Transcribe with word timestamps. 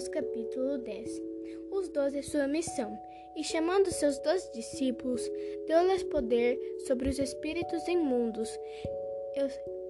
Mateus 0.00 0.08
capítulo 0.08 0.78
10 0.78 1.22
Os 1.72 1.88
doze 1.90 2.22
sua 2.22 2.48
missão. 2.48 2.96
E 3.36 3.44
chamando 3.44 3.90
seus 3.90 4.18
doze 4.20 4.50
discípulos, 4.52 5.20
deu-lhes 5.66 6.02
poder 6.04 6.58
sobre 6.86 7.10
os 7.10 7.18
espíritos 7.18 7.86
imundos, 7.86 8.48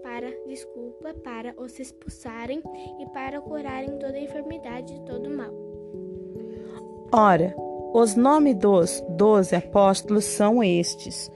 para, 0.03 0.29
desculpa, 0.49 1.15
para 1.15 1.55
os 1.57 1.79
expulsarem 1.79 2.61
e 2.99 3.07
para 3.11 3.41
curarem 3.41 3.99
toda 3.99 4.19
enfermidade 4.19 4.95
e 4.95 5.01
todo 5.05 5.31
mal. 5.31 5.53
Ora, 7.13 7.55
os 7.95 8.17
nomes 8.17 8.57
dos 8.57 9.05
doze 9.11 9.55
apóstolos 9.55 10.25
são 10.25 10.63
estes: 10.63 11.31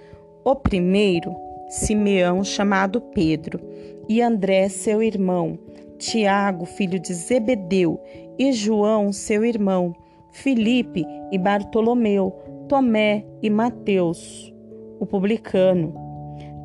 o 0.45 0.56
primeiro, 0.56 1.32
Simeão, 1.68 2.43
chamado 2.43 3.00
Pedro, 3.00 3.61
e 4.09 4.21
André, 4.21 4.68
seu 4.68 5.00
irmão, 5.00 5.59
Tiago, 5.99 6.67
filho 6.67 6.99
de 6.99 7.14
Zebedeu, 7.14 8.00
e 8.38 8.52
João, 8.52 9.12
seu 9.12 9.44
irmão, 9.44 9.94
Filipe 10.30 11.06
e 11.30 11.38
Bartolomeu, 11.38 12.32
Tomé 12.68 13.24
e 13.43 13.48
Mateus, 13.48 14.52
o 14.98 15.07
publicano, 15.07 15.94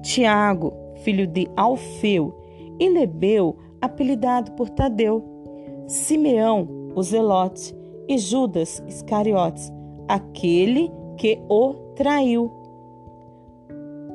Tiago, 0.02 0.74
filho 1.04 1.28
de 1.28 1.48
Alfeu, 1.56 2.36
e 2.80 2.90
Lebeu, 2.90 3.58
apelidado 3.82 4.54
por 4.54 4.70
Tadeu, 4.70 5.24
Simeão, 5.88 6.68
o 6.96 7.04
Zelote, 7.04 7.76
e 8.08 8.18
Judas 8.18 8.84
Iscariotes, 8.88 9.72
aquele 10.08 10.92
que 11.18 11.40
o 11.48 11.74
traiu. 11.96 12.52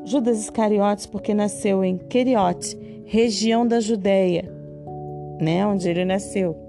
Judas 0.05 0.41
Iscariotes, 0.41 1.07
porque 1.07 1.33
nasceu 1.33 1.85
em 1.85 1.97
Queriote, 1.97 2.77
região 3.05 3.67
da 3.67 3.79
Judéia, 3.79 4.51
né, 5.41 5.65
onde 5.65 5.89
ele 5.89 6.05
nasceu. 6.05 6.64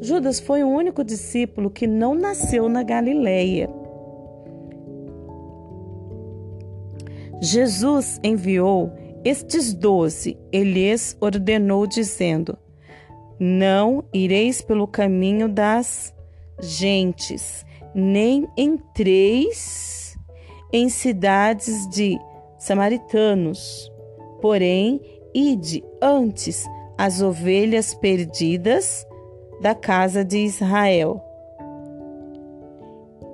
Judas 0.00 0.40
foi 0.40 0.62
o 0.62 0.68
único 0.68 1.02
discípulo 1.02 1.70
que 1.70 1.86
não 1.86 2.14
nasceu 2.14 2.68
na 2.68 2.82
Galileia. 2.82 3.68
Jesus 7.40 8.18
enviou 8.22 8.92
estes 9.24 9.72
doze, 9.72 10.36
ele 10.52 10.72
lhes 10.72 11.16
ordenou, 11.20 11.86
dizendo: 11.86 12.56
Não 13.38 14.04
ireis 14.12 14.60
pelo 14.60 14.86
caminho 14.86 15.48
das 15.48 16.14
gentes, 16.60 17.64
nem 17.94 18.46
entreis 18.56 20.16
em 20.72 20.88
cidades 20.88 21.88
de 21.88 22.18
samaritanos, 22.58 23.90
porém, 24.40 25.00
ide 25.34 25.84
antes 26.02 26.64
as 26.96 27.20
ovelhas 27.20 27.94
perdidas 27.94 29.06
da 29.60 29.74
casa 29.74 30.24
de 30.24 30.38
Israel. 30.38 31.22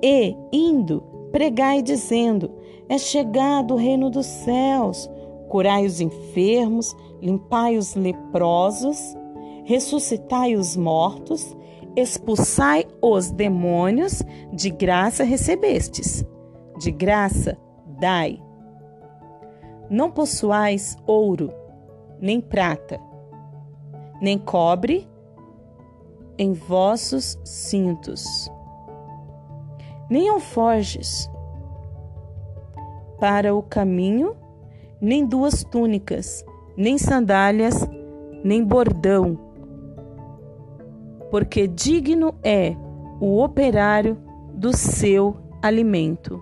E, 0.03 0.35
indo, 0.51 1.01
pregai 1.31 1.81
dizendo: 1.81 2.51
É 2.89 2.97
chegado 2.97 3.73
o 3.73 3.77
reino 3.77 4.09
dos 4.09 4.25
céus, 4.25 5.09
curai 5.47 5.85
os 5.85 6.01
enfermos, 6.01 6.95
limpai 7.21 7.77
os 7.77 7.95
leprosos, 7.95 9.15
ressuscitai 9.63 10.55
os 10.55 10.75
mortos, 10.75 11.55
expulsai 11.95 12.85
os 13.01 13.31
demônios, 13.31 14.23
de 14.51 14.69
graça 14.69 15.23
recebestes, 15.23 16.25
de 16.79 16.91
graça 16.91 17.57
dai. 17.99 18.41
Não 19.89 20.09
possuais 20.09 20.97
ouro, 21.05 21.51
nem 22.19 22.39
prata, 22.39 22.99
nem 24.21 24.37
cobre 24.37 25.10
em 26.37 26.53
vossos 26.53 27.37
cintos, 27.43 28.49
nem 30.09 30.29
alforjes 30.29 31.29
para 33.19 33.53
o 33.53 33.61
caminho, 33.61 34.35
nem 34.99 35.25
duas 35.25 35.63
túnicas, 35.63 36.43
nem 36.75 36.97
sandálias, 36.97 37.87
nem 38.43 38.63
bordão, 38.63 39.37
porque 41.29 41.67
digno 41.67 42.33
é 42.43 42.75
o 43.19 43.41
operário 43.41 44.17
do 44.53 44.75
seu 44.75 45.37
alimento. 45.61 46.41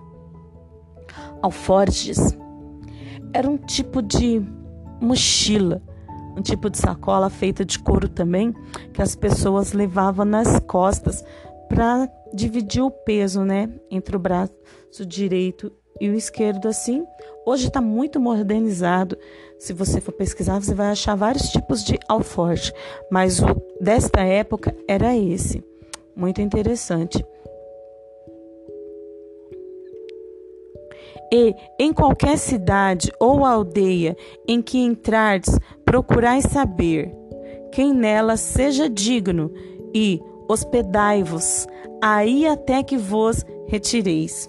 Alforjes 1.42 2.36
era 3.32 3.48
um 3.48 3.56
tipo 3.56 4.02
de 4.02 4.42
mochila 5.00 5.82
um 6.36 6.42
tipo 6.42 6.70
de 6.70 6.78
sacola 6.78 7.28
feita 7.28 7.64
de 7.64 7.78
couro 7.78 8.08
também, 8.08 8.54
que 8.92 9.02
as 9.02 9.14
pessoas 9.14 9.72
levavam 9.72 10.24
nas 10.24 10.58
costas 10.60 11.24
para 11.68 12.08
dividir 12.32 12.82
o 12.82 12.90
peso, 12.90 13.44
né, 13.44 13.68
entre 13.90 14.16
o 14.16 14.18
braço 14.18 14.54
direito 15.06 15.72
e 16.00 16.08
o 16.08 16.14
esquerdo 16.14 16.66
assim. 16.66 17.04
Hoje 17.46 17.68
está 17.68 17.80
muito 17.80 18.18
modernizado. 18.18 19.16
Se 19.58 19.72
você 19.72 20.00
for 20.00 20.12
pesquisar, 20.12 20.60
você 20.60 20.74
vai 20.74 20.88
achar 20.88 21.14
vários 21.14 21.48
tipos 21.50 21.84
de 21.84 21.98
alforje, 22.08 22.72
mas 23.10 23.40
o 23.40 23.46
desta 23.80 24.20
época 24.20 24.74
era 24.88 25.16
esse. 25.16 25.62
Muito 26.16 26.40
interessante. 26.40 27.24
E 31.32 31.54
em 31.78 31.92
qualquer 31.92 32.36
cidade 32.36 33.12
ou 33.20 33.44
aldeia 33.44 34.16
em 34.48 34.60
que 34.60 34.78
entrardes, 34.78 35.56
procurai 35.90 36.40
saber 36.40 37.12
quem 37.72 37.92
nela 37.92 38.36
seja 38.36 38.88
digno 38.88 39.52
e 39.92 40.22
hospedai-vos 40.48 41.66
aí 42.00 42.46
até 42.46 42.80
que 42.80 42.96
vos 42.96 43.44
retireis. 43.66 44.48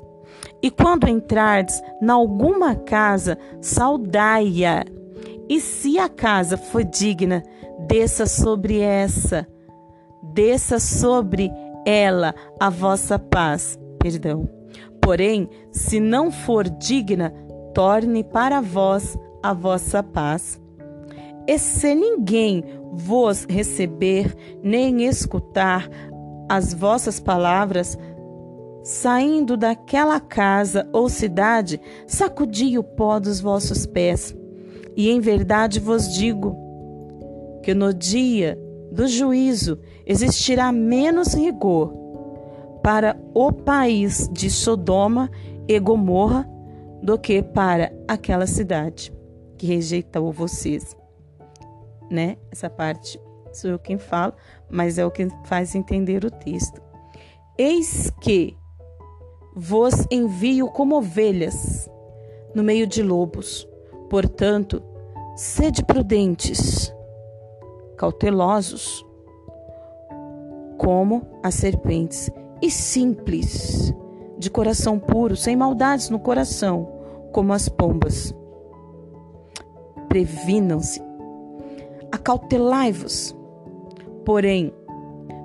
E 0.61 0.69
quando 0.69 1.09
entrardes 1.09 1.81
na 1.99 2.13
alguma 2.13 2.75
casa, 2.75 3.39
saudai-a. 3.59 4.85
E 5.49 5.59
se 5.59 5.97
a 5.97 6.07
casa 6.07 6.57
for 6.57 6.83
digna, 6.83 7.41
desça 7.87 8.27
sobre 8.27 8.79
essa, 8.79 9.47
desça 10.21 10.77
sobre 10.77 11.51
ela 11.87 12.35
a 12.59 12.69
vossa 12.69 13.17
paz. 13.17 13.79
Perdão. 13.97 14.47
Porém, 15.01 15.49
se 15.71 15.99
não 15.99 16.29
for 16.29 16.69
digna, 16.69 17.33
torne 17.73 18.23
para 18.23 18.61
vós 18.61 19.17
a 19.41 19.55
vossa 19.55 20.03
paz. 20.03 20.60
E 21.47 21.57
se 21.57 21.95
ninguém 21.95 22.63
vos 22.91 23.45
receber, 23.49 24.35
nem 24.61 25.05
escutar 25.05 25.89
as 26.47 26.73
vossas 26.73 27.19
palavras, 27.19 27.97
saindo 28.83 29.55
daquela 29.55 30.19
casa 30.19 30.87
ou 30.91 31.07
cidade, 31.07 31.79
sacudi 32.05 32.77
o 32.77 32.83
pó 32.83 33.19
dos 33.19 33.39
vossos 33.39 33.85
pés. 33.85 34.35
E 34.95 35.09
em 35.09 35.19
verdade 35.19 35.79
vos 35.79 36.13
digo 36.13 36.55
que 37.63 37.73
no 37.73 37.93
dia 37.93 38.59
do 38.91 39.07
juízo 39.07 39.79
existirá 40.05 40.71
menos 40.71 41.33
rigor 41.33 41.93
para 42.83 43.15
o 43.33 43.51
país 43.51 44.29
de 44.33 44.49
Sodoma 44.49 45.29
e 45.67 45.79
Gomorra 45.79 46.49
do 47.01 47.17
que 47.17 47.41
para 47.41 47.93
aquela 48.07 48.45
cidade 48.45 49.13
que 49.57 49.67
rejeitou 49.67 50.31
vocês. 50.31 51.00
Né? 52.11 52.37
Essa 52.51 52.69
parte 52.69 53.17
sou 53.53 53.71
eu 53.71 53.79
quem 53.79 53.97
falo, 53.97 54.33
mas 54.69 54.97
é 54.97 55.05
o 55.05 55.11
que 55.11 55.27
faz 55.45 55.75
entender 55.75 56.25
o 56.25 56.31
texto. 56.31 56.81
Eis 57.57 58.11
que 58.21 58.57
vos 59.55 60.05
envio 60.09 60.67
como 60.67 60.97
ovelhas 60.97 61.89
no 62.53 62.63
meio 62.63 62.85
de 62.85 63.01
lobos. 63.01 63.67
Portanto, 64.09 64.83
sede 65.35 65.83
prudentes, 65.83 66.93
cautelosos, 67.97 69.05
como 70.77 71.39
as 71.43 71.55
serpentes 71.55 72.29
e 72.61 72.69
simples, 72.69 73.93
de 74.37 74.49
coração 74.49 74.97
puro, 74.97 75.35
sem 75.35 75.55
maldades 75.55 76.09
no 76.09 76.19
coração, 76.19 76.91
como 77.31 77.53
as 77.53 77.69
pombas. 77.69 78.33
Previnam-se, 80.09 81.01
acautelai-vos, 82.11 83.35
porém, 84.25 84.73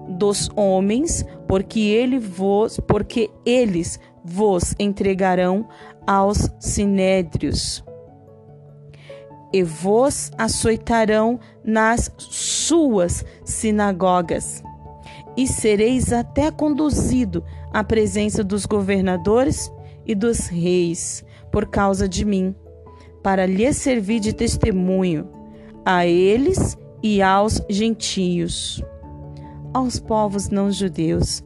dos 0.08 0.50
homens, 0.56 1.24
porque 1.48 1.80
ele 1.80 2.18
vos, 2.18 2.80
porque 2.80 3.30
eles 3.44 3.98
vos 4.24 4.74
entregarão 4.78 5.68
aos 6.06 6.50
sinédrios. 6.58 7.84
E 9.52 9.62
vos 9.62 10.30
açoitarão 10.36 11.38
nas 11.64 12.10
suas 12.18 13.24
sinagogas. 13.44 14.62
E 15.36 15.46
sereis 15.46 16.12
até 16.12 16.50
conduzido 16.50 17.44
à 17.72 17.84
presença 17.84 18.42
dos 18.42 18.66
governadores 18.66 19.70
e 20.04 20.14
dos 20.14 20.46
reis 20.46 21.24
por 21.50 21.66
causa 21.66 22.08
de 22.08 22.24
mim, 22.24 22.54
para 23.22 23.46
lhes 23.46 23.76
servir 23.76 24.20
de 24.20 24.32
testemunho 24.32 25.35
a 25.86 26.04
eles 26.04 26.76
e 27.00 27.22
aos 27.22 27.62
gentios. 27.70 28.82
aos 29.72 30.00
povos 30.00 30.48
não 30.48 30.72
judeus, 30.72 31.44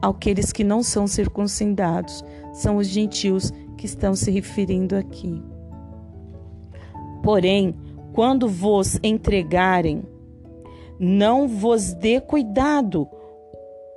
àqueles 0.00 0.50
que 0.50 0.64
não 0.64 0.82
são 0.82 1.06
circuncidados, 1.06 2.24
são 2.54 2.76
os 2.78 2.86
gentios 2.86 3.52
que 3.76 3.84
estão 3.84 4.14
se 4.14 4.30
referindo 4.30 4.96
aqui. 4.96 5.42
Porém, 7.22 7.74
quando 8.14 8.48
vos 8.48 8.98
entregarem, 9.02 10.02
não 10.98 11.46
vos 11.46 11.92
dê 11.92 12.20
cuidado 12.20 13.06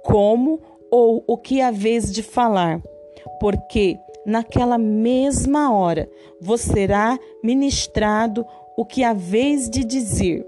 como 0.03 0.59
ou 0.91 1.24
o 1.25 1.38
que 1.38 1.62
haveis 1.62 2.12
de 2.12 2.21
falar, 2.21 2.81
porque 3.39 3.98
naquela 4.25 4.77
mesma 4.77 5.71
hora 5.71 6.09
vos 6.41 6.62
será 6.62 7.18
ministrado 7.44 8.45
o 8.77 8.86
que 8.86 9.04
haveis 9.04 9.69
de 9.69 9.83
dizer, 9.83 10.45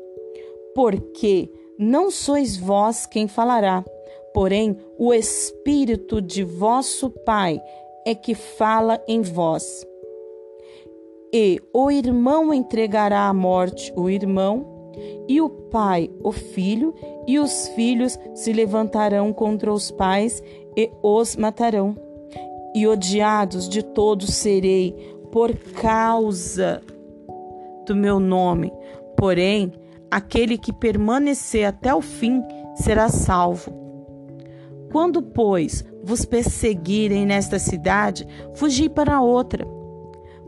porque 0.76 1.50
não 1.78 2.12
sois 2.12 2.58
vós 2.58 3.06
quem 3.06 3.28
falará, 3.28 3.84
porém 4.34 4.78
o 4.98 5.14
Espírito 5.14 6.22
de 6.22 6.44
vosso 6.44 7.10
Pai 7.10 7.62
é 8.06 8.16
que 8.16 8.34
fala 8.34 9.04
em 9.08 9.22
vós. 9.22 9.86
E 11.34 11.60
o 11.74 11.92
irmão 11.92 12.54
entregará 12.54 13.28
à 13.28 13.34
morte 13.34 13.92
o 13.96 14.10
irmão, 14.10 14.92
e 15.28 15.42
o 15.42 15.50
pai 15.50 16.10
o 16.24 16.32
filho, 16.32 16.96
e 17.28 17.38
os 17.38 17.68
filhos 17.70 18.18
se 18.34 18.54
levantarão 18.54 19.34
contra 19.34 19.72
os 19.72 19.92
pais 19.92 20.42
e 20.76 20.90
os 21.04 21.36
matarão. 21.36 21.96
E 22.74 22.88
odiados 22.88 23.68
de 23.68 23.84
todos 23.84 24.34
serei 24.34 24.96
por 25.32 25.54
causa 25.82 26.82
do 27.88 27.96
meu 27.96 28.20
nome. 28.20 28.72
Porém, 29.18 29.74
aquele 30.12 30.58
que 30.58 30.72
permanecer 30.72 31.66
até 31.66 31.94
o 31.94 32.02
fim 32.02 32.44
será 32.76 33.10
salvo. 33.10 33.76
Quando, 34.92 35.22
pois, 35.22 35.84
vos 36.04 36.24
perseguirem 36.26 37.26
nesta 37.26 37.60
cidade, 37.60 38.28
fugi 38.54 38.88
para 38.88 39.22
outra 39.22 39.78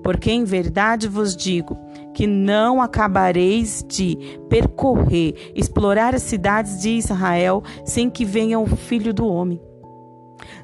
porque 0.03 0.31
em 0.31 0.43
verdade 0.43 1.07
vos 1.07 1.35
digo 1.35 1.77
que 2.13 2.25
não 2.25 2.81
acabareis 2.81 3.83
de 3.87 4.17
percorrer, 4.49 5.51
explorar 5.55 6.15
as 6.15 6.23
cidades 6.23 6.81
de 6.81 6.89
Israel 6.89 7.63
sem 7.85 8.09
que 8.09 8.25
venha 8.25 8.59
o 8.59 8.65
filho 8.65 9.13
do 9.13 9.27
homem. 9.27 9.61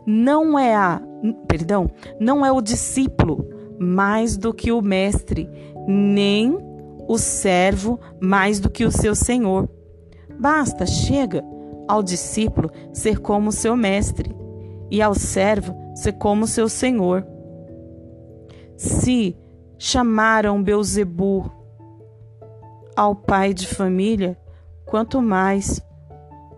Não 0.06 0.58
é 0.58 0.76
a, 0.76 1.02
perdão, 1.48 1.90
não 2.20 2.46
é 2.46 2.52
o 2.52 2.62
discípulo 2.62 3.46
mais 3.80 4.38
do 4.38 4.54
que 4.54 4.72
o 4.72 4.82
mestre, 4.82 5.50
nem 5.88 6.58
o 7.08 7.18
servo 7.18 8.00
mais 8.20 8.60
do 8.60 8.70
que 8.70 8.86
o 8.86 8.92
seu 8.92 9.16
senhor. 9.16 9.70
Basta, 10.40 10.86
chega 10.86 11.44
ao 11.88 12.02
discípulo 12.02 12.72
ser 12.94 13.20
como 13.20 13.52
seu 13.52 13.76
mestre 13.76 14.36
e 14.90 15.02
ao 15.02 15.14
servo 15.14 15.76
ser 15.96 16.14
como 16.14 16.48
seu 16.48 16.68
senhor. 16.68 17.26
Se 18.76 19.38
chamaram 19.78 20.62
Beuzebu 20.62 21.52
ao 22.96 23.16
pai 23.16 23.54
de 23.54 23.68
família, 23.68 24.38
quanto 24.86 25.22
mais 25.22 25.82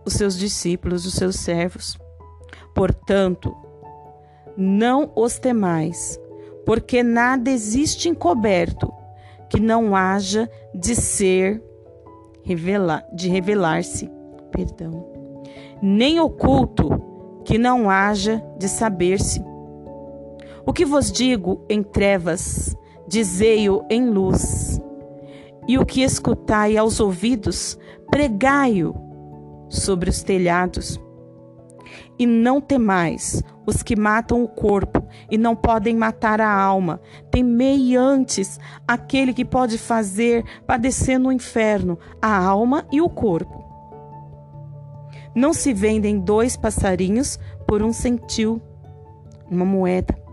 os 0.06 0.14
seus 0.14 0.38
discípulos, 0.38 1.06
os 1.06 1.14
seus 1.14 1.36
servos. 1.38 1.98
Portanto, 2.74 3.56
não 4.56 5.12
os 5.16 5.38
temais, 5.38 6.20
porque 6.66 7.04
nada 7.04 7.50
existe 7.50 8.08
encoberto 8.10 8.92
que 9.50 9.60
não 9.60 9.96
haja 9.96 10.50
de 10.74 10.96
ser 10.96 11.64
revelar, 12.44 13.06
de 13.14 13.30
revelar-se, 13.30 14.10
perdão, 14.52 15.06
nem 15.82 16.20
oculto 16.20 16.90
que 17.44 17.58
não 17.58 17.90
haja 17.90 18.44
de 18.58 18.68
saber-se. 18.68 19.44
O 20.66 20.74
que 20.74 20.86
vos 20.86 21.12
digo 21.12 21.64
em 21.70 21.82
trevas, 21.82 22.76
dizei-o 23.08 23.86
em 23.90 24.10
luz. 24.10 24.82
E 25.68 25.78
o 25.78 25.86
que 25.86 26.02
escutai 26.02 26.78
aos 26.78 27.00
ouvidos, 27.00 27.78
pregai-o 28.10 28.94
sobre 29.70 30.10
os 30.10 30.22
telhados. 30.24 31.00
E 32.20 32.26
não 32.26 32.60
temais 32.60 33.44
os 33.66 33.84
que 33.84 33.96
matam 33.96 34.44
o 34.44 34.48
corpo 34.48 35.06
e 35.30 35.38
não 35.38 35.56
podem 35.56 35.96
matar 35.96 36.42
a 36.42 36.52
alma. 36.52 37.00
Temei 37.30 37.96
antes 37.96 38.60
aquele 38.88 39.34
que 39.34 39.46
pode 39.46 39.78
fazer 39.78 40.44
padecer 40.66 41.20
no 41.20 41.32
inferno 41.32 42.00
a 42.22 42.36
alma 42.38 42.86
e 42.92 43.02
o 43.02 43.10
corpo. 43.10 43.66
Não 45.36 45.54
se 45.54 45.74
vendem 45.74 46.20
dois 46.20 46.58
passarinhos 46.58 47.40
por 47.68 47.84
um 47.84 47.94
centil, 47.94 48.60
uma 49.52 49.66
moeda 49.66 50.28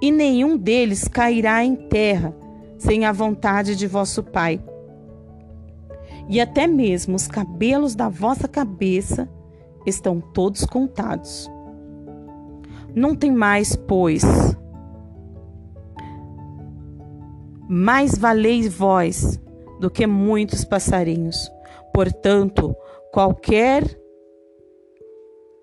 e 0.00 0.10
nenhum 0.10 0.56
deles 0.56 1.06
cairá 1.06 1.62
em 1.62 1.76
terra 1.76 2.34
sem 2.78 3.04
a 3.04 3.12
vontade 3.12 3.76
de 3.76 3.86
vosso 3.86 4.22
Pai. 4.22 4.60
E 6.28 6.40
até 6.40 6.66
mesmo 6.66 7.16
os 7.16 7.26
cabelos 7.26 7.94
da 7.94 8.08
vossa 8.08 8.48
cabeça 8.48 9.28
estão 9.94 10.20
todos 10.20 10.64
contados. 10.64 11.50
Não 12.94 13.14
tem 13.14 13.30
mais, 13.30 13.76
pois, 13.76 14.24
mais 17.68 18.18
valeis 18.18 18.72
vós 18.74 19.40
do 19.78 19.88
que 19.88 20.06
muitos 20.06 20.64
passarinhos. 20.64 21.50
Portanto, 21.94 22.74
qualquer 23.12 23.84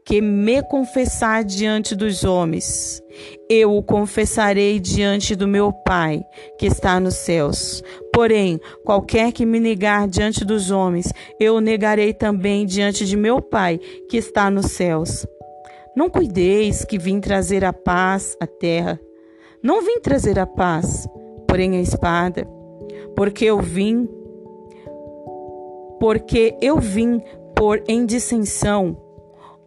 que 0.08 0.22
me 0.22 0.64
confessar 0.64 1.44
diante 1.44 1.94
dos 1.94 2.24
homens, 2.24 3.04
eu 3.50 3.76
o 3.76 3.84
confessarei 3.84 4.80
diante 4.80 5.36
do 5.36 5.46
meu 5.46 5.74
Pai, 5.74 6.26
que 6.58 6.66
está 6.66 6.98
nos 6.98 7.16
céus. 7.16 7.84
Porém, 8.14 8.58
qualquer 8.86 9.34
que 9.34 9.46
me 9.46 9.60
negar 9.60 10.08
diante 10.08 10.46
dos 10.46 10.72
homens, 10.72 11.12
eu 11.38 11.56
o 11.56 11.60
negarei 11.60 12.14
também 12.14 12.66
diante 12.66 13.06
de 13.06 13.18
meu 13.18 13.42
Pai, 13.42 13.82
que 14.10 14.16
está 14.16 14.50
nos 14.50 14.68
céus. 14.68 15.28
Não 15.94 16.10
cuideis 16.10 16.86
que 16.86 16.98
vim 16.98 17.20
trazer 17.20 17.66
a 17.66 17.74
paz 17.74 18.38
à 18.40 18.48
terra. 18.48 18.98
Não 19.62 19.82
vim 19.82 20.00
trazer 20.00 20.40
a 20.40 20.48
paz, 20.48 21.06
porém 21.46 21.76
a 21.76 21.82
espada, 21.82 22.48
porque 23.14 23.44
eu 23.44 23.60
vim 23.60 24.08
porque 26.00 26.56
eu 26.62 26.80
vim 26.80 27.22
por 27.54 27.84
em 27.90 28.06
dissensão 28.06 29.06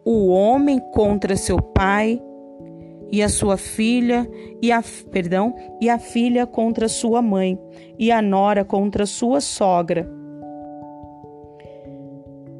o 0.05 0.27
homem 0.29 0.79
contra 0.93 1.35
seu 1.35 1.61
pai 1.61 2.21
e 3.11 3.21
a 3.21 3.29
sua 3.29 3.57
filha 3.57 4.29
e 4.61 4.71
a 4.71 4.81
perdão 5.11 5.53
e 5.81 5.89
a 5.89 5.99
filha 5.99 6.47
contra 6.47 6.87
sua 6.87 7.21
mãe 7.21 7.59
e 7.99 8.11
a 8.11 8.21
nora 8.21 8.63
contra 8.63 9.05
sua 9.05 9.41
sogra. 9.41 10.09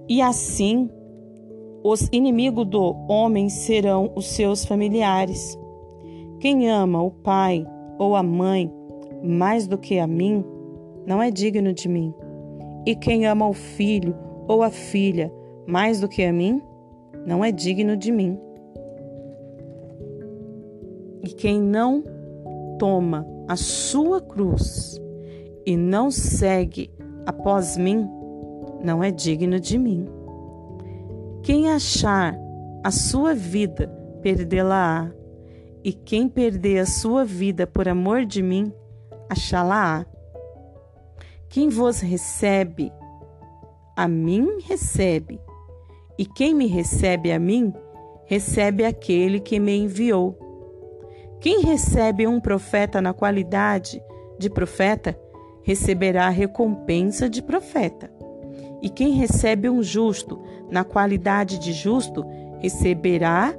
E 0.07 0.21
assim 0.21 0.89
os 1.83 2.07
inimigos 2.12 2.67
do 2.67 2.95
homem 3.07 3.50
serão 3.50 4.12
os 4.15 4.27
seus 4.27 4.65
familiares. 4.65 5.57
Quem 6.39 6.69
ama 6.69 7.01
o 7.01 7.12
pai 7.12 7.65
ou 7.98 8.15
a 8.15 8.21
mãe 8.21 8.71
mais 9.24 9.67
do 9.67 9.77
que 9.77 10.00
a 10.00 10.07
mim, 10.07 10.43
não 11.05 11.21
é 11.21 11.31
digno 11.31 11.74
de 11.74 11.88
mim. 11.88 12.13
E 12.86 12.95
quem 12.95 13.25
ama 13.25 13.48
o 13.48 13.53
filho 13.53 14.15
ou 14.48 14.63
a 14.63 14.69
filha 14.69 15.31
mais 15.67 16.01
do 16.01 16.07
que 16.07 16.24
a 16.24 16.33
mim, 16.33 16.62
não 17.25 17.44
é 17.44 17.51
digno 17.51 17.96
de 17.96 18.12
mim. 18.12 18.40
E 21.24 21.30
quem 21.30 21.62
não 21.62 22.04
toma 22.80 23.25
a 23.48 23.56
sua 23.56 24.22
cruz 24.22 25.00
e 25.66 25.78
não 25.78 26.10
segue 26.10 26.92
após 27.25 27.78
mim, 27.78 28.10
não 28.84 29.04
é 29.04 29.12
digno 29.12 29.60
de 29.60 29.78
mim. 29.78 30.08
Quem 31.44 31.70
achar 31.70 32.36
a 32.84 32.92
sua 32.92 33.34
vida, 33.34 33.88
perdê-la-á, 34.22 35.12
e 35.84 35.94
quem 35.94 36.28
perder 36.30 36.80
a 36.80 36.86
sua 36.86 37.25
vida 37.25 37.66
por 37.66 37.88
amor 37.88 38.25
de 38.25 38.42
mim, 38.42 38.72
achá-la-á. 39.30 40.06
Quem 41.50 41.70
vos 41.70 42.00
recebe, 42.00 42.92
a 43.96 44.08
mim 44.08 44.60
recebe, 44.63 45.40
e 46.18 46.25
quem 46.25 46.53
me 46.53 46.68
recebe 46.68 47.32
a 47.32 47.39
mim, 47.39 47.74
recebe 48.25 48.86
aquele 48.86 49.39
que 49.39 49.60
me 49.60 49.75
enviou. 49.75 50.38
Quem 51.39 51.62
recebe 51.62 52.27
um 52.27 52.39
profeta 52.39 53.01
na 53.01 53.13
qualidade 53.13 54.01
de 54.38 54.50
profeta, 54.50 55.20
receberá 55.63 56.27
a 56.27 56.30
recompensa 56.30 57.30
de 57.30 57.41
profeta. 57.41 58.12
E 58.82 58.89
quem 58.89 59.13
recebe 59.13 59.70
um 59.70 59.84
justo 59.84 60.39
na 60.70 60.84
qualidade 60.84 61.60
de 61.60 61.72
justo, 61.74 62.25
receberá 62.60 63.53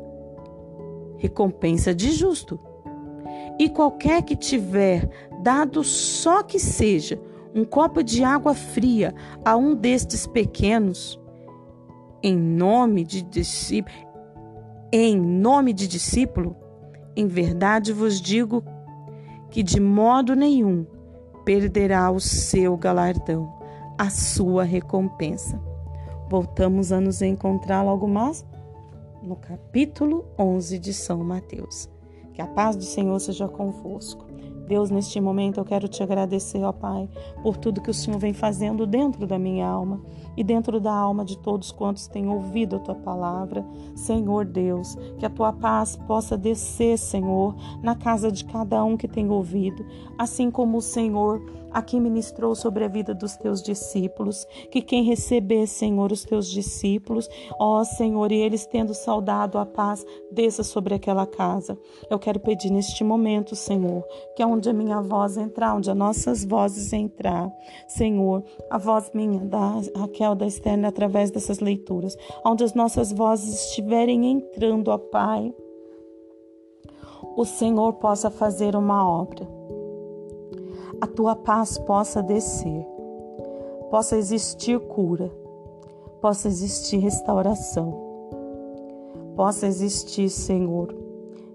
recompensa 1.19 1.95
de 1.95 2.11
justo. 2.11 2.59
E 3.59 3.69
qualquer 3.69 4.23
que 4.23 4.35
tiver 4.35 5.09
dado 5.43 5.85
só 5.85 6.43
que 6.43 6.59
seja 6.59 7.21
um 7.55 7.65
copo 7.65 8.03
de 8.03 8.25
água 8.25 8.55
fria 8.55 9.15
a 9.45 9.57
um 9.57 9.75
destes 9.75 10.27
pequenos, 10.27 11.21
em 12.23 12.37
nome 12.37 13.05
de 13.05 13.23
discípulo, 13.23 13.97
em 14.93 15.21
nome 15.21 15.73
de 15.73 15.89
discípulo, 15.89 16.57
em 17.17 17.27
verdade 17.27 17.93
vos 17.93 18.21
digo 18.21 18.63
que 19.51 19.63
de 19.63 19.81
modo 19.81 20.35
nenhum 20.35 20.87
perderá 21.45 22.11
o 22.11 22.21
seu 22.21 22.77
galardão, 22.77 23.53
a 23.99 24.09
sua 24.09 24.65
recompensa. 24.65 25.61
Voltamos 26.31 26.93
a 26.93 27.01
nos 27.01 27.21
encontrar 27.21 27.83
logo 27.83 28.07
mais 28.07 28.47
no 29.23 29.37
capítulo 29.37 30.25
11 30.39 30.79
de 30.79 30.95
São 30.95 31.23
Mateus. 31.23 31.91
Que 32.33 32.41
a 32.41 32.47
paz 32.47 32.77
do 32.77 32.83
Senhor 32.83 33.19
seja 33.21 33.47
convosco. 33.47 34.32
Deus, 34.67 34.91
neste 34.91 35.21
momento 35.21 35.59
eu 35.59 35.65
quero 35.65 35.89
te 35.89 36.03
agradecer, 36.03 36.63
ó 36.63 36.73
Pai, 36.73 37.09
por 37.43 37.57
tudo 37.57 37.81
que 37.81 37.91
o 37.91 37.95
Senhor 37.95 38.19
vem 38.19 38.33
fazendo 38.33 38.87
dentro 38.87 39.27
da 39.27 39.39
minha 39.39 39.67
alma 39.67 40.01
e 40.37 40.43
dentro 40.43 40.81
da 40.81 40.93
alma 40.93 41.25
de 41.25 41.37
todos 41.39 41.73
quantos 41.73 42.07
têm 42.07 42.29
ouvido 42.29 42.77
a 42.77 42.79
tua 42.79 42.95
palavra. 42.95 43.65
Senhor 43.95 44.45
Deus, 44.45 44.97
que 45.19 45.27
a 45.27 45.31
tua 45.31 45.53
paz 45.53 45.97
possa 45.97 46.37
descer, 46.37 46.99
Senhor, 46.99 47.55
na 47.83 47.95
casa 47.95 48.31
de 48.31 48.45
cada 48.45 48.83
um 48.85 48.97
que 48.97 49.09
tem 49.09 49.31
ouvido, 49.31 49.85
assim 50.17 50.51
como 50.51 50.79
o 50.79 50.83
Senhor 50.83 51.43
aqui 51.73 51.99
ministrou 51.99 52.55
sobre 52.55 52.85
a 52.85 52.89
vida 52.89 53.15
dos 53.15 53.37
teus 53.37 53.63
discípulos, 53.63 54.47
que 54.71 54.83
quem 54.83 55.05
receber, 55.05 55.67
Senhor, 55.67 56.13
os 56.13 56.25
teus 56.25 56.49
discípulos, 56.49 57.29
ó 57.59 57.83
Senhor, 57.85 58.31
e 58.31 58.37
eles 58.37 58.67
tendo 58.67 58.95
saudado 58.95 59.59
a 59.59 59.67
paz, 59.67 60.05
desça 60.31 60.63
sobre 60.63 60.95
aquela 60.95 61.27
casa. 61.27 61.79
Eu 62.11 62.19
quero 62.19 62.41
pedir 62.41 62.71
neste 62.71 63.03
momento, 63.03 63.57
Senhor, 63.57 64.05
que 64.37 64.45
onde 64.45 64.69
a 64.69 64.73
minha 64.73 65.01
voz 65.01 65.37
entrar, 65.37 65.75
onde 65.75 65.91
as 65.91 65.97
nossas 65.97 66.45
vozes 66.45 66.93
entrar, 66.93 67.51
Senhor, 67.89 68.45
a 68.71 68.79
voz 68.79 69.11
minha, 69.15 69.41
da 69.45 69.81
Raquel, 69.97 70.35
da 70.35 70.47
Externa, 70.47 70.89
através 70.89 71.31
dessas 71.31 71.61
leituras, 71.61 72.17
onde 72.45 72.65
as 72.65 72.75
nossas 72.75 73.13
vozes 73.13 73.67
estiverem 73.67 74.27
entrando, 74.31 74.89
ó 74.89 74.99
Pai, 74.99 75.55
o 77.37 77.45
Senhor 77.45 77.95
possa 77.95 78.31
fazer 78.31 78.77
uma 78.77 79.09
obra 79.09 79.62
a 81.03 81.07
tua 81.09 81.35
paz 81.35 81.79
possa 81.79 82.23
descer, 82.23 82.87
possa 83.91 84.17
existir 84.17 84.79
cura, 84.79 85.33
possa 86.21 86.47
existir 86.47 86.99
restauração, 86.99 87.93
possa 89.35 89.67
existir, 89.67 90.31
Senhor, 90.31 90.95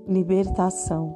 libertação, 0.06 1.16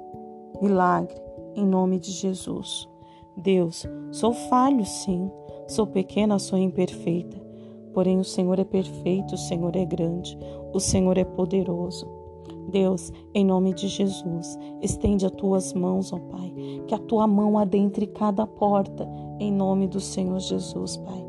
milagre, 0.61 1.21
em 1.55 1.65
nome 1.65 2.00
de 2.00 2.11
Jesus. 2.11 2.88
Deus, 3.35 3.85
sou 4.13 4.31
falho, 4.31 4.85
sim, 4.85 5.29
sou 5.67 5.85
pequena, 5.85 6.39
sou 6.39 6.57
imperfeita, 6.57 7.38
porém 7.93 8.17
o 8.17 8.23
Senhor 8.23 8.57
é 8.59 8.63
perfeito, 8.63 9.35
o 9.35 9.38
Senhor 9.38 9.75
é 9.75 9.83
grande, 9.83 10.39
o 10.71 10.79
Senhor 10.79 11.17
é 11.17 11.25
poderoso. 11.25 12.20
Deus, 12.69 13.11
em 13.33 13.45
nome 13.45 13.73
de 13.73 13.87
Jesus, 13.87 14.57
estende 14.81 15.25
as 15.25 15.31
tuas 15.31 15.73
mãos, 15.73 16.13
ó 16.13 16.19
Pai, 16.19 16.53
que 16.87 16.95
a 16.95 16.99
tua 16.99 17.27
mão 17.27 17.57
adentre 17.57 18.07
cada 18.07 18.45
porta, 18.45 19.07
em 19.39 19.51
nome 19.51 19.87
do 19.87 19.99
Senhor 19.99 20.39
Jesus, 20.39 20.97
Pai. 20.97 21.25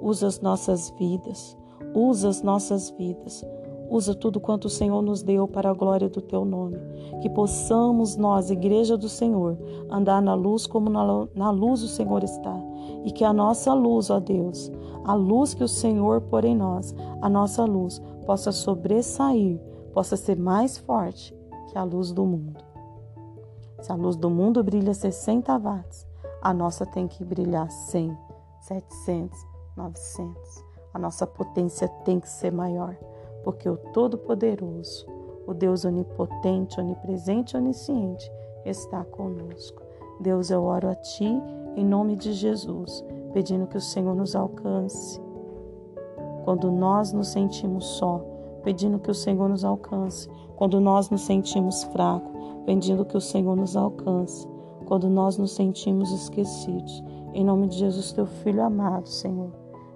Usa 0.00 0.26
as 0.26 0.40
nossas 0.40 0.92
vidas, 0.98 1.56
usa 1.94 2.28
as 2.28 2.42
nossas 2.42 2.90
vidas, 2.90 3.44
usa 3.88 4.14
tudo 4.14 4.40
quanto 4.40 4.66
o 4.66 4.70
Senhor 4.70 5.00
nos 5.02 5.22
deu 5.22 5.46
para 5.48 5.70
a 5.70 5.74
glória 5.74 6.08
do 6.08 6.20
teu 6.20 6.44
nome. 6.44 6.76
Que 7.22 7.30
possamos 7.30 8.16
nós, 8.16 8.50
Igreja 8.50 8.96
do 8.96 9.08
Senhor, 9.08 9.58
andar 9.90 10.20
na 10.20 10.34
luz 10.34 10.66
como 10.66 10.90
na, 10.90 11.50
luz 11.50 11.82
o 11.82 11.88
Senhor 11.88 12.22
está. 12.22 12.54
E 13.04 13.10
que 13.10 13.24
a 13.24 13.32
nossa 13.32 13.72
luz, 13.72 14.10
ó 14.10 14.20
Deus, 14.20 14.70
a 15.04 15.14
luz 15.14 15.54
que 15.54 15.64
o 15.64 15.68
Senhor 15.68 16.20
pôr 16.22 16.44
em 16.44 16.56
nós, 16.56 16.94
a 17.20 17.28
nossa 17.28 17.64
luz, 17.64 18.02
possa 18.26 18.52
sobressair 18.52 19.60
possa 19.94 20.16
ser 20.16 20.36
mais 20.36 20.76
forte 20.76 21.34
que 21.70 21.78
a 21.78 21.84
luz 21.84 22.12
do 22.12 22.26
mundo. 22.26 22.62
Se 23.80 23.92
a 23.92 23.94
luz 23.94 24.16
do 24.16 24.28
mundo 24.28 24.62
brilha 24.62 24.92
60 24.92 25.56
watts, 25.58 26.06
a 26.42 26.52
nossa 26.52 26.84
tem 26.84 27.06
que 27.06 27.24
brilhar 27.24 27.70
100, 27.70 28.16
700, 28.60 29.38
900. 29.76 30.64
A 30.92 30.98
nossa 30.98 31.26
potência 31.26 31.88
tem 32.04 32.18
que 32.18 32.28
ser 32.28 32.50
maior, 32.50 32.96
porque 33.44 33.68
o 33.68 33.76
Todo-Poderoso, 33.76 35.06
o 35.46 35.54
Deus 35.54 35.84
onipotente, 35.84 36.80
onipresente 36.80 37.56
onisciente 37.56 38.30
está 38.64 39.04
conosco. 39.04 39.82
Deus, 40.20 40.50
eu 40.50 40.62
oro 40.64 40.88
a 40.88 40.94
Ti 40.94 41.40
em 41.76 41.84
nome 41.84 42.16
de 42.16 42.32
Jesus, 42.32 43.04
pedindo 43.32 43.66
que 43.66 43.76
o 43.76 43.80
Senhor 43.80 44.14
nos 44.14 44.34
alcance. 44.34 45.20
Quando 46.44 46.70
nós 46.70 47.12
nos 47.12 47.28
sentimos 47.28 47.84
só, 47.84 48.33
pedindo 48.64 48.98
que 48.98 49.10
o 49.10 49.14
Senhor 49.14 49.48
nos 49.48 49.64
alcance. 49.64 50.28
Quando 50.56 50.80
nós 50.80 51.10
nos 51.10 51.22
sentimos 51.22 51.84
fracos, 51.84 52.32
pedindo 52.64 53.04
que 53.04 53.16
o 53.16 53.20
Senhor 53.20 53.54
nos 53.54 53.76
alcance. 53.76 54.48
Quando 54.86 55.08
nós 55.08 55.38
nos 55.38 55.52
sentimos 55.52 56.10
esquecidos. 56.10 57.04
Em 57.32 57.44
nome 57.44 57.68
de 57.68 57.78
Jesus, 57.78 58.12
teu 58.12 58.26
Filho 58.26 58.62
amado, 58.62 59.08
Senhor, 59.08 59.50